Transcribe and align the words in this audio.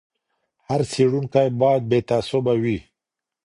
هر 0.67 0.81
څېړونکی 0.91 1.47
باید 1.61 1.83
بې 1.89 1.99
تعصبه 2.09 2.53
وي. 2.63 2.77